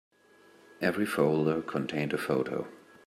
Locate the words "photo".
2.17-2.67